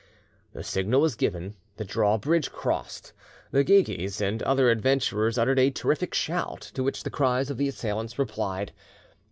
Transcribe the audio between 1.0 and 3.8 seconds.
given; the draw bridge crossed; the